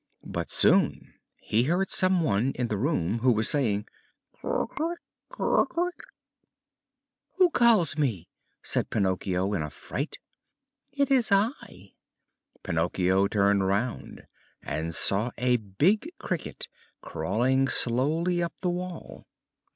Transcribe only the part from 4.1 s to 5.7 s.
"Cri cri